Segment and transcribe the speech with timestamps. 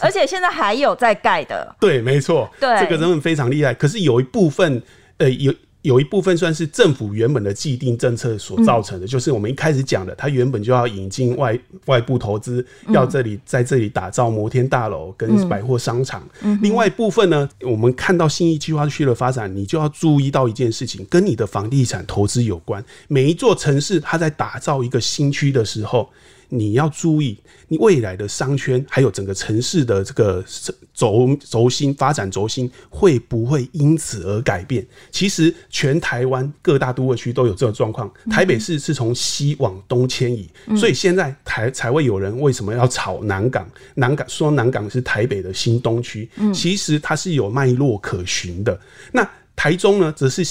[0.00, 1.76] 而且现在还有在盖的。
[1.80, 3.74] 对，没错，对，这个真的非常厉害。
[3.74, 4.82] 可是有一部分，
[5.18, 5.54] 呃，有。
[5.82, 16.22] 有一部分算是政府原本的既定政策所造成的，嗯、就是我们一开始讲的，它原本就要引进外外部投资，嗯、要这里在这里打造摩天大楼跟百货商场。
[16.42, 22.84] 嗯、另外一部分呢，我们看到新义计划区的发展，你就要注意到一件事情，跟你的房地产投资有关。
[23.08, 26.10] 每一座城市，它在打造一个新区的时候。
[26.50, 30.44] 你要注意，你未来的商圈还有整个城市的这个
[30.92, 34.86] 轴轴心发展轴心会不会因此而改变？
[35.10, 38.12] 其实全台湾各大都会区都有这个状况。
[38.30, 43.68] 台北市是从西往东迁移，所以现在台才会有人为什么要炒南港？
[43.94, 48.78] 南港说南港是台北的新东区，其实它是有脉络可循的。
[49.12, 50.44] 那台中呢，则是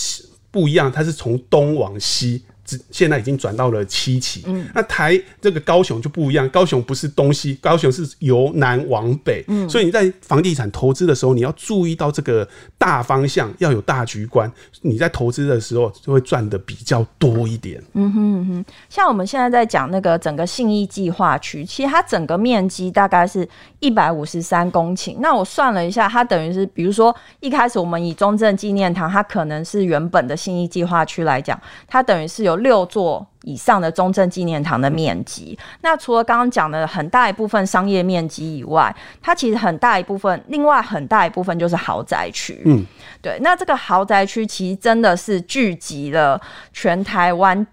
[0.49, 2.43] 不一样，它是从东往西。
[2.91, 12.47] 现在已经转到了七期，嗯，那台这个高雄就不一样，高雄不是东西，高雄是由南往北，嗯，所以你在房地产投资的时候，你要注意到这个
[12.77, 18.65] 大方向，要有大局观，你在投资的时候就会赚的比较多一点，嗯哼嗯哼。
[18.89, 23.47] 像我们现在在讲那个整个信义计划区，其实它整个面积大概是
[23.79, 32.58] 一百五十三公顷，那我算了一下，它等于是，比如说一开始我们以中正纪念堂，它可能是原本的信义计划区来讲，它等于是有。
[32.59, 42.61] 六座以上的中正纪念堂的面积，那除了刚刚讲的很大一部分商业面积以外，它其实很大一部分，另外很大一部分就是豪宅区。
[42.65, 42.85] 嗯，
[43.21, 43.37] 对。
[43.41, 46.39] 那这个豪宅区其实真的是聚集了
[46.73, 47.65] 全台湾，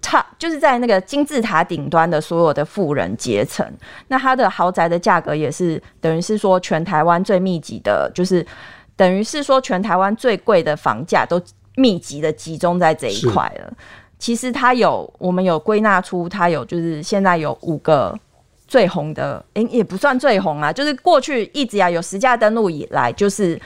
[0.00, 3.66] 差就是在那个金字塔顶端的所有的富人阶层。
[4.08, 8.44] 那它的豪宅的价格也是等于是说全台湾最密集的，就是
[8.96, 11.40] 等于是说全台湾最贵的房价都
[11.76, 13.72] 密集的集中在这一块了。
[14.18, 18.18] 其实它有，我们有归纳出它有，就是现在有五个
[18.66, 23.60] 最红的，诶、欸，也不算最红啊，就是过去一直啊有实价登录以来，就是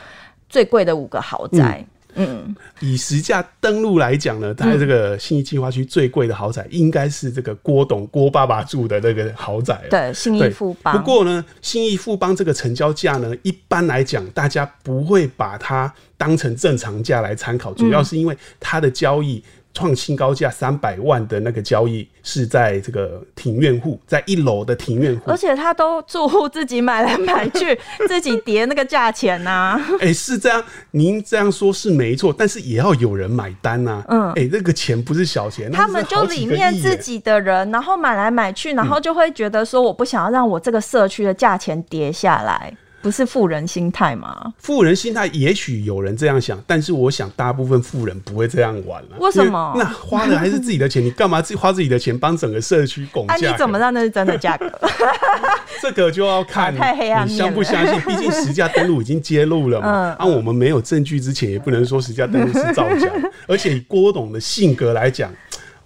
[0.48, 1.84] 最贵的五个豪宅。
[2.14, 9.80] 嗯，嗯以实价登录来讲呢，在这个信义计划区最贵的豪宅应该是这个郭董郭爸爸住的那个豪宅。
[9.88, 10.96] 对，信义富邦。
[10.96, 19.40] 不过呢，信义富邦这个成交价呢，一般来讲大家不会把它当成正常价来参考，主要是因为它的交易。
[19.78, 27.78] 创新高价三百万的那个交易是在这个庭院户，在一楼的庭院户，而且他都住户自己买来买去，
[28.08, 29.86] 自己叠那个价钱呐、啊。
[30.00, 34.04] 哎、欸，是这样，您这样说是没错，但是也要有人买单呐、啊。
[34.08, 42.76] 嗯，哎、欸，那个钱不是小钱，他们就里面自己的人，然后买来买去，然后就会觉得说，我不想要让我这个社区的价钱跌下来。
[43.00, 44.52] 不是富人心态吗？
[44.58, 49.16] 富人心态，也许有人这样想，但是我想大部分富人不会这样玩了。
[49.20, 49.74] 为什么？
[49.78, 53.34] 那花的还是自己的钱，你干嘛自己花自己的钱帮整个社区拱价？
[53.34, 54.70] 啊，你怎么知道那是真的价格？
[55.80, 58.00] 这个就要看太黑暗，你相不相信？
[58.00, 59.88] 毕竟实价登录已经揭露了嘛。
[59.88, 63.08] 嗯，啊，我们没有证据之前，也不能说实价登录是造假。
[63.46, 65.32] 而且以郭董的性格来讲。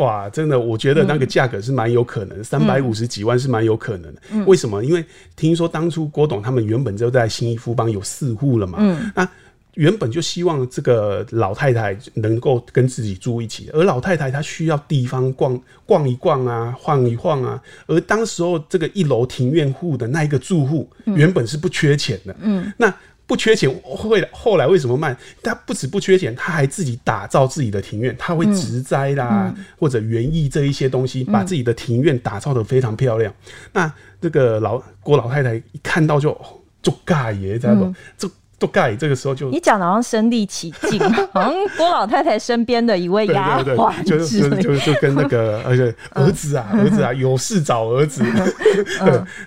[0.02, 4.22] 哇，真的，我觉得那个价格是蛮有可能，三百五十几万是蛮有可能的。
[4.32, 4.84] 嗯、为什么？
[4.84, 5.04] 因为
[5.36, 8.78] 听说当初郭董他们原本就在新义富邦有四户了嘛。
[8.80, 9.12] 嗯。
[9.14, 9.28] 那
[9.74, 17.62] 原本就希望这个老太太能够跟自己住一起，而老太太她需要地方逛逛一逛啊，晃一晃啊。
[17.86, 22.36] 而当时候这个一楼庭院户的那一个住户，原本是不缺钱的。
[22.40, 22.72] 嗯。
[22.76, 22.92] 那
[23.32, 25.16] 不缺钱，会后来为什么卖？
[25.42, 33.32] 他不止不缺钱，他还自己打造自己的庭院，他会植栽啦，或者园艺这一些东西，把自己的庭院打造的非常漂亮。
[33.32, 36.38] 嗯、那这个老郭老太太一看到就
[36.82, 37.90] 就尬爷，知道不？
[38.18, 38.30] 就。
[38.62, 41.00] 都盖，这个时候就你讲的好像身临其境，
[41.34, 48.22] 好像郭老太太身边的一位丫鬟，就就就就跟那个 而且儿子啊， 儿子啊，有事找儿子，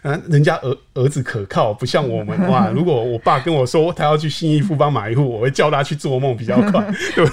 [0.04, 2.70] 嗯，人家儿儿子可靠，不像我们哇。
[2.76, 6.86] 如果我爸跟我说他要去新义富邦买一户，我会叫他去做梦比较快，
[7.16, 7.26] 对？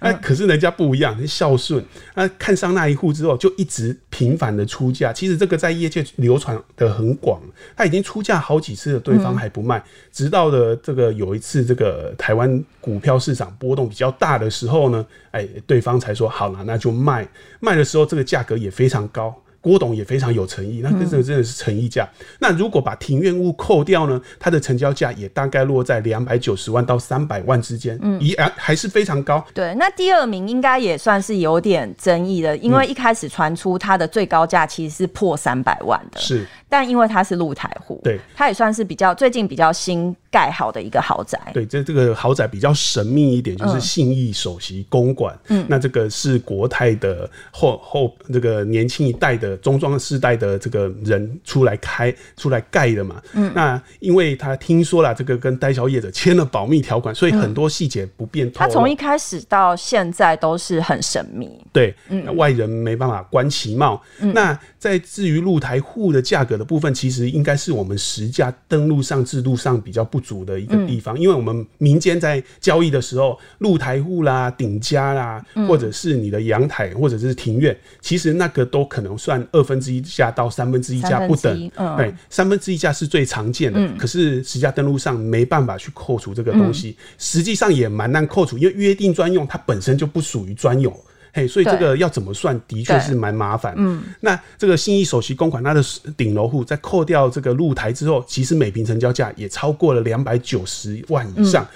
[0.00, 1.84] 那可是人家不一样，孝顺。
[2.14, 5.12] 那看上那一户之后，就一直频繁的出价。
[5.12, 7.40] 其实这个在业界流传的很广，
[7.76, 11.15] 他已经出价好几次了，对方还不卖，直到的这个。
[11.16, 17.26] 有一次，这个台湾股票市场波动比较大的时候呢，哎，对方才说好了，那就卖。
[17.60, 19.34] 卖的时候，这个价格也非常高。
[19.58, 22.08] 郭董也非常有诚意，那这个真的是诚意价。
[22.20, 29.44] 嗯、那如果把庭院物扣掉呢，它的成交价也大概落在两百九十万到三百万之间，嗯，也还是非常高。
[29.52, 36.46] 对，那第二名应该也算是有点争议的，因为一开始传出它的最高价其实是破三百万的，是。
[36.68, 41.38] 但因为它是露台户，对，它也算是比较最近比较新盖好的一个豪宅。
[41.54, 45.38] 对，这这个豪宅比较神秘一点，就是信义首席公馆。
[45.48, 53.22] 嗯，那这个是国泰的后后这个年轻一代的中庄世代的这个人出来开出来盖的嘛。
[53.34, 58.50] 嗯，那因为他听说了这个跟代销业者签了保密条款，所以很多细节不便。
[58.52, 61.48] 他从一开始到现在都是很神秘。
[61.72, 64.02] 对，嗯，外人没办法观其貌。
[64.18, 81.70] 嗯，那在至于露台户的价格的部分，其实应该是我们实价登录上制度上比较不足的一个地方，嗯、因为我们民间在交易的时候，露台户啦、顶家啦，或者是你的阳台或者是庭院，其实那个都可能算二分之一价到三分之一价不等。
[81.76, 90.94] 嗯，对，三分之一价是最常见的，嗯、可是实价登录上没办法去扣除这个东西，实际上也蛮难扣除，因为约定专用它本身就不属于专用。
[91.36, 93.74] 嘿，所以这个要怎么算，的确是蛮麻烦。
[93.76, 95.84] 嗯，那这个信义首席公馆，它的
[96.16, 101.68] 顶楼户在扣掉这个露台之后，其实每平成交价也超过了两百九十万以上，嗯、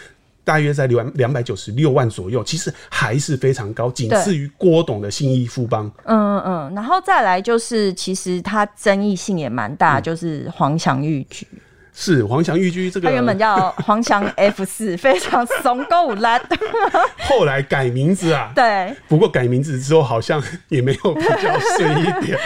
[0.44, 5.92] 大约在两两百九十六万左右，其实还是非常高，仅次于郭董的信义富邦。
[6.04, 11.46] 嗯嗯嗯，然后再来就是，其实它争议性也蛮大，嗯、就是黄祥玉居。
[11.92, 16.40] 是黄翔玉居这个，他原本叫黄翔 F 四， 非常怂够烂。
[17.28, 18.94] 后来改名字啊， 对。
[19.08, 22.38] 不过改名字之后好像也没有比较顺一点。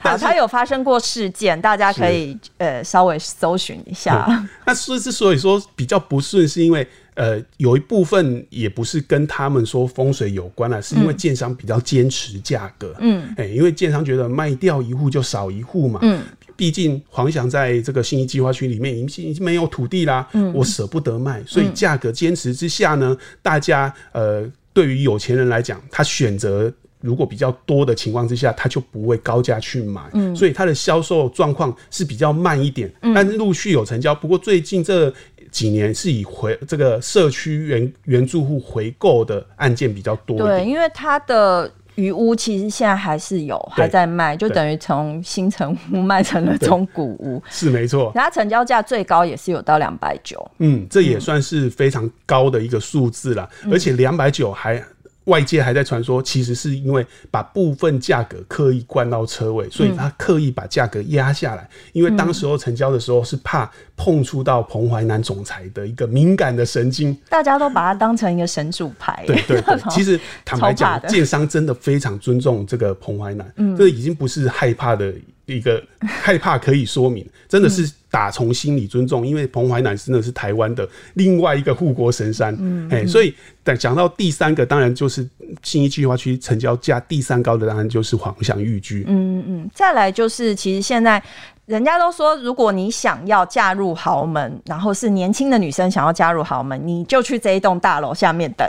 [0.00, 4.24] 好，它有发生过事件，大家可以呃稍微搜寻一下。
[4.28, 12.94] 嗯、那之所以说比较不顺，是因为呃有一部分也不是跟他们说风水有关了，是因为建商比较坚持价格。
[13.00, 15.98] 嗯，哎、欸，因为建商觉得卖掉一户就少一户嘛。
[16.02, 16.22] 嗯。
[16.58, 34.12] 毕竟黄翔在这个新一计划区里面已经已经没有土地啦，嗯、我舍不得卖，所以价格坚持之下呢，嗯、大家呃对于有钱人来讲，他选择如果比较多的情况之下，他就不会高价去买，嗯、所以他的销售状况是比较慢一点，嗯、但是陆续有成交。
[34.12, 35.14] 不过最近这
[35.52, 41.72] 几年是以回这个社区原原住户回购的案件比较多，对，因为他的。
[41.98, 48.12] 余屋其实现在还是有，还在卖，就等于从新城屋卖成了中古屋， 是没错。
[48.14, 54.80] 它成交价最高也是有到两百九，嗯，这也算是非常高的一个数字了，嗯、而且两百九还。
[55.28, 61.68] 外界还在传说，其实是因为把部分价格刻意灌到车位，所以他刻意把价格压下来。
[61.92, 69.24] 因为当时候成交的时候是怕碰触到彭淮南总裁的一个敏感的神经，大家都把它当成一个神主牌。
[69.26, 73.46] 对对对， 其实坦白讲，建商真的非常尊重这个彭淮南，
[73.76, 75.14] 这已经不是害怕的。
[75.56, 82.54] 一个害怕可以说明，真的是打从心里尊重，嗯、因为彭淮南真的是台湾的另外一个护国神山。
[82.60, 83.34] 嗯，哎、嗯，所以
[83.64, 85.26] 等讲到第三个，当然就是
[85.62, 89.04] 新一计划区成交价第三高的，当然就是黄祥玉居。
[89.08, 91.22] 嗯嗯，再来就是，其实现在
[91.66, 98.68] 人家都说，如果你想要嫁入豪门，然后是年轻的女生想要嫁入豪门，你就去这一栋大楼下面等，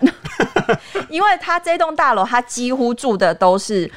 [1.09, 3.91] 因为他这栋大楼，他几乎住的都是。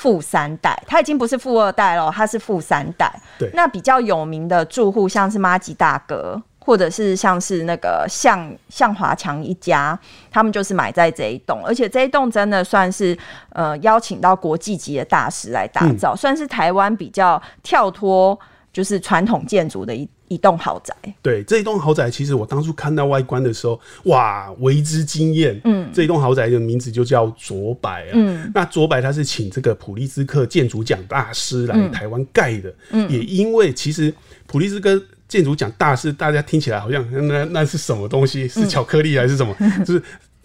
[0.00, 3.12] 富三代，他已经不是富二代了，他是富三代。
[3.38, 9.98] 对，那比较有名的住户，像是妈吉大哥，或者是像是那个向向华强一家，
[10.30, 13.14] 他们就是买在这一栋，而且这一栋真的算是
[13.50, 18.38] 呃邀请到国际级的大师来打造，嗯、算是台湾比较跳脱
[18.72, 20.08] 就是传统建筑的一。
[20.30, 25.60] 一栋豪宅，对，这一栋豪宅，其实我当初看到外观的时候，哇，为之惊艳。
[25.64, 28.12] 嗯，这一栋豪宅的名字就叫卓白啊。
[28.12, 32.72] 嗯，那卓白他是请这个普利兹克建筑奖大师来台湾盖的。
[32.92, 34.14] 嗯，也因为其实
[34.46, 38.46] 普利兹克建筑奖大师，大家听起来好像那那是什么东西？
[38.46, 39.52] 是巧克力还是什么？
[39.58, 40.02] 嗯、 就是。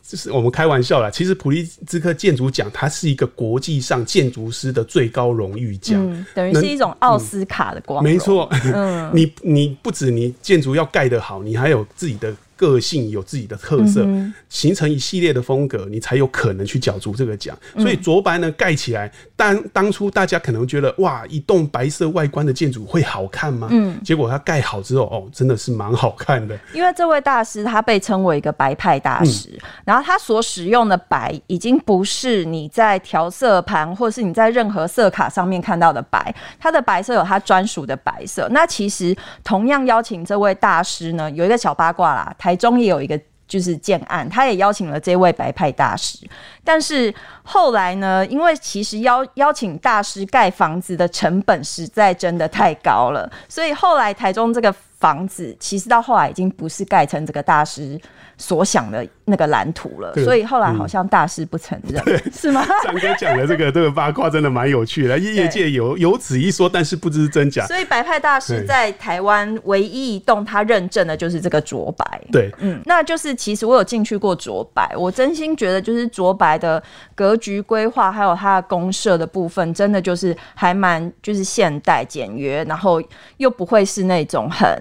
[0.07, 8.05] 就是我们开玩笑啦，其实普利兹克建筑奖它是一个国际上建筑师的最高荣誉奖，嗯，等于是一种奥斯卡的光嗯。
[8.05, 12.33] 没错，嗯， 你你不止你建筑要盖得好，你还有自己的。
[12.55, 17.57] 个性有自己的特色，嗯、形成一系列的风格，你才有可能去角逐这个奖。
[17.75, 23.67] 嗯、所以卓白呢盖起来，当当初大家可能觉得哇，一栋白色外观的建筑会好看吗？
[23.71, 26.57] 嗯，结果它盖好之后，哦，真的是蛮好看的。
[26.73, 38.47] 因为这位大师他被称为一个白派大师，嗯、然后他所使用的白已经不是你在调色盘或是你在任何色卡上面看到的白，它的白色有他专属的白色。
[38.51, 42.33] 那其实同样邀请这位大师呢，有一个小八卦啦。
[42.45, 46.19] 台中也有一个就是建案，他也邀请了这位白派大师，
[46.63, 47.11] 但是
[47.41, 57.99] 后来呢，因为其实邀邀请大师盖房子的成本实在真的太高了，所以后来台中这个房子其实到后来已经不是盖成这个大师
[58.37, 62.63] 所想的那个蓝图了，所以后来好像大师不承认，嗯、是吗？
[62.85, 67.65] 张哥讲的这个这个八卦真的蛮有趣的， 业界有有此一说，但是不知真假。
[67.65, 76.81] 所以白派大师在台湾唯一一栋他认证的就是这个卓白，对，嗯，那就是其实我有进去过卓白，我真心觉得就是卓白的
[77.15, 83.01] 格局规划还有它的公社的部分，真的就是还蛮就是现代简约，然后
[83.37, 84.79] 又不会是那种很。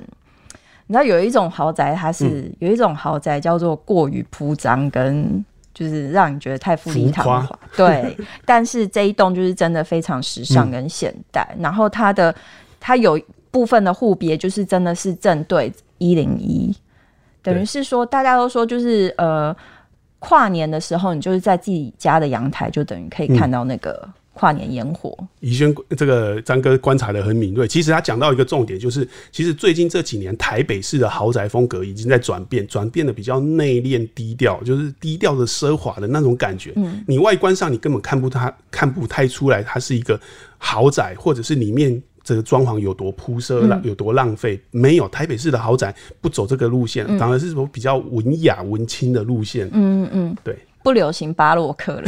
[0.94, 7.58] 你知道有一种豪宅，它是、嗯、有一种豪宅叫做过于铺张，跟就是让你觉得太富丽堂皇。
[7.76, 11.44] 对，但是这一栋就是真的非常时尚跟现代。
[11.56, 12.32] 嗯、然后它的
[12.78, 13.20] 它有
[13.50, 16.72] 部分的户别，就是真的是正对一零一，
[17.42, 19.52] 等于是说大家都说就是呃
[20.20, 24.08] 跨年的时候，你就是在自己家的阳台，就等于可以看到那个。
[24.34, 27.68] 嗯跨年烟火，宜轩这个张哥观察的很敏锐。
[27.68, 36.72] 其实他讲到一个重点，就是其实最近这几年台北市的豪宅风格已经在转变，转变的比较内敛低调，就是低调的奢华的那种感觉。
[36.74, 40.20] 嗯，你外观上你根本看不太看不太出来，它是一个
[40.58, 44.60] 豪宅，或者是里面这个装潢有多铺设、了、有多浪费。
[44.72, 49.68] 没有，台北市的豪宅不走这个路线，反而是走比较文雅文青的路线。
[49.68, 50.58] 嗯嗯嗯，对。
[50.82, 52.02] 不流行巴洛克了，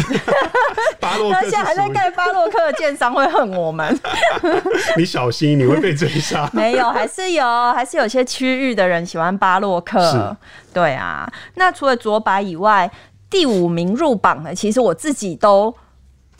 [1.00, 3.98] 巴洛克，他现在还在盖巴洛克的建商会恨我们。
[4.96, 6.48] 你小心，你会被追杀。
[6.54, 10.36] 没有，还是有，还是有些区域的人喜欢巴洛克。
[10.72, 12.90] 对啊，那除了卓白以外，
[13.30, 15.74] 第五名入榜的，其实我自己都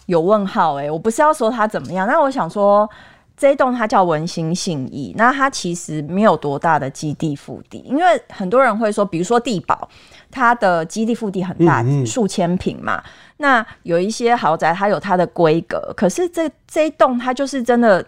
[0.07, 0.77] 有问号。
[0.77, 2.89] 哎，我不是要说他怎么样，那我想说。
[3.39, 9.87] 这一栋它叫文心信义，那它其实没有多大的基地腹地，因为很多人会说，比如说帝宝，
[10.37, 13.03] 它的基地腹地很大，数千平嘛。
[13.39, 18.05] 那有一些豪宅，它有它的规格，可是这这一栋它就是真的，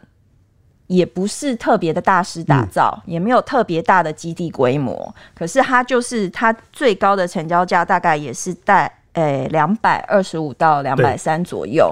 [0.89, 11.91] 也不是特别的大师打造，也没有特别大的基地规模，可是它就是它最高的成交价大概也是在诶两百二十五到两百三左右，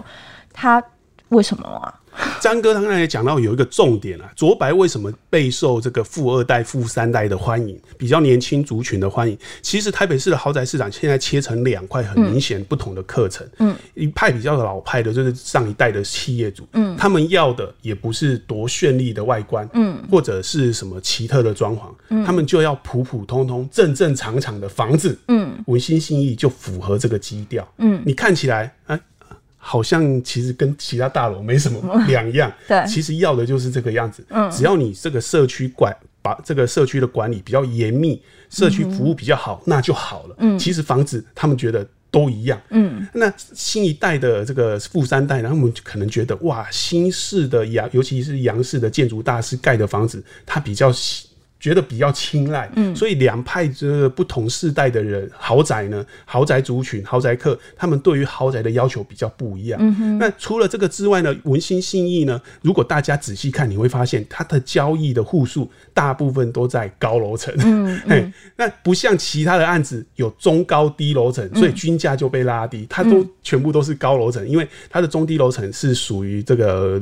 [0.53, 0.83] 它
[1.31, 1.95] 为什么啊？
[2.41, 9.37] 张哥刚才也讲到有一个重点啊，卓白为什么备受这个富二代、富三代的欢迎，比较年轻族群的欢迎？
[9.63, 28.99] 其实台北市的豪宅市场现在切成两块很明显不同的课程，嗯，一派比较老派的，就是上一代的企业主，嗯，他们要的也不是多绚丽的外观，嗯，或者是什么奇特的装潢，嗯，他们就要普普通通、正正常常的房子，嗯，文心信义就符合这个基调，嗯，你看起来啊。
[29.69, 34.25] 好像其实跟其他大楼没什么 两样， 对，其实要的就是这个样子。
[34.29, 35.93] 嗯，只要你这个社区管
[36.23, 40.37] 把这个社区的管理比较严密，社区服务比较好，那就好了。
[40.39, 42.61] 嗯，其实房子他们觉得都一样。
[42.71, 50.93] 嗯，那新一代的这个富三代，他们可能觉得哇，新式的洋，尤其是洋式的建筑大师盖的房子，它比较
[51.59, 59.79] 觉得比较青睐，嗯，所以两派这个不同世代的人，豪宅呢，豪宅族群、豪宅客，他们对于豪宅的要求比较不一样。
[59.83, 67.55] 嗯哼，那除了这个之外呢，文心信义呢，如果大家仔细看，你会发现它的交易的户数大部分都在高楼层。
[67.59, 77.01] 嗯， 嗯，那不像其他的案子有中高低楼层，所以均价就被拉低，它都全部都是高楼层，因为它的中低楼层是属于这个。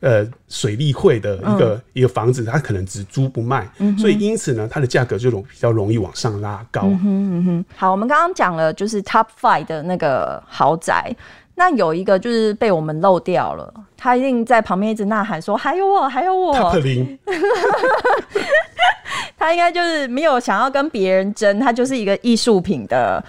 [0.00, 6.82] 呃，水利会的一个、嗯、一个房子，它可能只租不卖，嗯、所以因此呢，它的价格就容比较容易往上拉高。
[6.84, 7.64] 嗯哼嗯哼。
[7.74, 11.16] 好，我们刚刚讲了就是 Top Five 的那个豪宅，
[11.54, 16.54] 那有一个就是被我们漏掉了，他一定在旁边一直呐喊说：“还有我，还有我。
[16.54, 17.18] Top 零”
[19.38, 23.24] 他应该就是没有想要跟别人争，他就是一个艺术品的。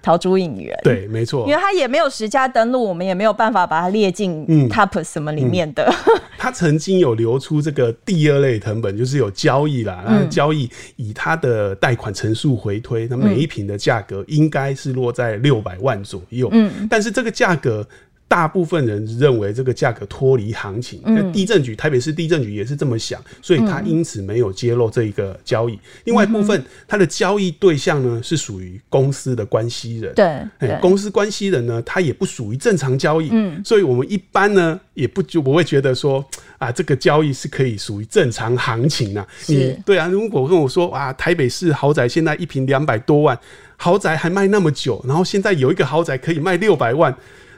[0.00, 5.92] 陶朱隐园，对，没错，因为他也没有实价登录，我们也没有办法把它列进 top 什么里面的。
[6.38, 16.48] 他、曾经有流出这个第二类成本，就是有交易啦，然后交易以他的贷款成数回推，那、嗯、每一瓶的价格应该是落在六百万左右。
[16.52, 17.86] 嗯，但是这个价格。
[18.28, 25.72] 大部分人认为这个价格脱离行情，那、嗯、地震局台北市地震局也是这么想，所以他因此没有揭露这一个交易。
[25.72, 36.22] 嗯、另外一部分，他的交易对象呢是属于公司的关系人，对，对，公司关系人呢，他也不属于正常交易，嗯，所以我们一般呢也不就不会觉得说
[36.58, 39.26] 啊，这个交易是可以属于正常行情啊。
[39.46, 43.38] 你对啊，如果跟我说啊，台北市豪宅现在一平两百多万，
[43.78, 47.16] 豪宅还卖那么久，然后现在有一个豪宅可以卖六百万。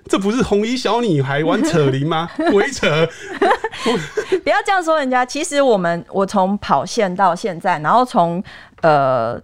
[0.08, 2.28] 这不是红衣小女孩玩扯铃吗？
[2.50, 3.06] 鬼扯！
[4.42, 5.24] 不要这样说人家。
[5.24, 8.42] 其实我们，我从跑线到现在，然后从
[8.82, 9.40] 呃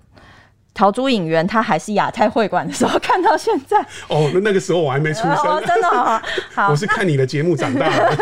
[0.74, 3.80] 陶朱影园，它还是亚太会馆的时候看到现在。
[4.08, 5.36] 哦，那那个时候我还没出生。
[5.36, 6.20] 哦，真的好，
[6.54, 6.68] 好。
[6.72, 8.16] 我是看你的节目长大的。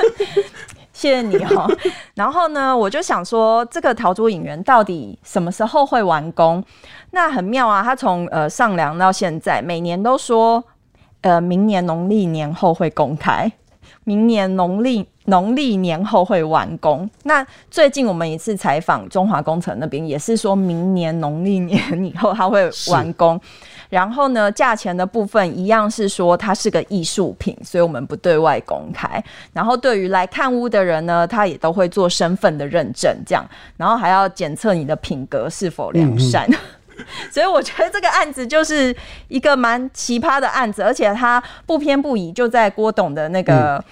[0.93, 1.69] 谢谢你哦。
[2.14, 6.62] 然后呢，我就想说，这个陶朱影园到底什么时候会完工？
[7.11, 10.62] 那很妙啊，他从呃上梁到现在，每年都说，
[11.25, 13.50] 呃，明年农历年后会公开，
[14.04, 17.09] 明年农历农历年后会完工。
[17.23, 23.40] 那最近我们一次采访中华工程那边，也是说明年农历年以后它会完工。
[23.88, 29.23] 然后呢，价钱的部分一样是说它是个艺术品，所以我们不对外公开。
[29.54, 33.43] 然后对于来看屋的人呢，他也都会做身份的认证，这样，
[33.78, 36.47] 然后还要检测你的品格是否良善。
[37.31, 38.95] 所以我觉得这个案子就是
[39.29, 43.83] 一个蛮奇葩的案子，而且它不偏不倚，就在郭董的那个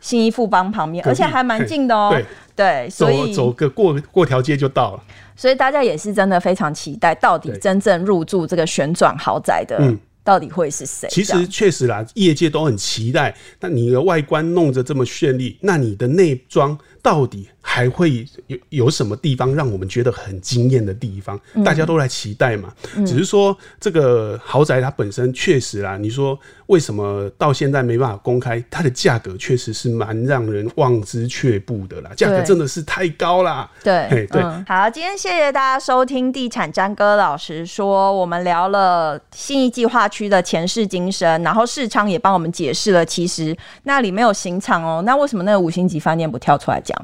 [0.00, 2.10] 新一富邦旁边，而且还蛮近的哦、喔。
[2.12, 5.02] 对，对，所以走，走个过过条街就到了。
[5.34, 9.78] 所以大家也是真的非常期待，到底真正入住这个旋转豪宅的，
[10.24, 11.06] 到底会是谁？
[11.10, 13.34] 其实确实啦，业界都很期待。
[13.60, 17.48] 那你的外观弄得这么绚丽，那你的内装到底？
[17.76, 21.38] 还会有有什么地方让我们觉得很惊艳的地方？
[21.62, 22.72] 大家都来期待嘛。
[22.96, 28.64] 嗯、只是说这个豪宅它本身确实啦，你说为什么到现在没办法公开？
[28.70, 33.70] 它的价格确实是蛮让人望之却步的啦，价格真的是太高啦。
[33.84, 46.96] 对对，对、嗯，好，今天谢谢大家收听《地产詹哥老实说》，我们聊了信义计划区的前世今生，然后世昌也帮我们解释了，其实那里没有刑场哦，那为什么那个五星级饭店不跳出来讲？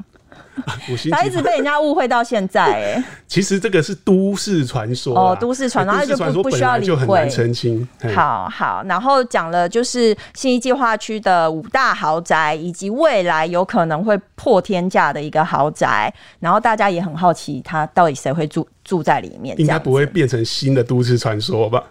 [1.11, 7.87] 他一直被人家误会到现在，哎， 其实这个是都市传说哦，都市传说，那就不不需要理会，澄清。
[8.13, 19.59] 好好，然后讲了就是新一计划区的五大豪宅，以及未来有可能会破天价的一个豪宅，然后大家也很好奇，他到底谁会住住在里面？
[19.59, 21.83] 应该不会变成新的都市传说吧？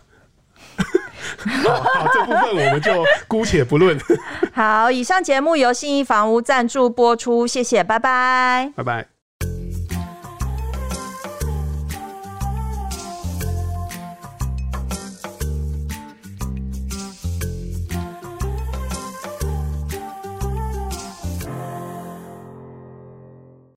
[1.65, 3.99] 好，好，这部分我们就姑且不论。
[4.53, 9.22] 好，以上节目由信义房屋赞助播出，谢谢，拜拜，拜拜。